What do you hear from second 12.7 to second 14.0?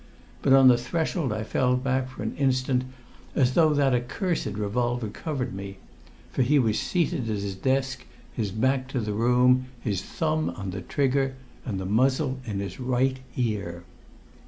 right ear.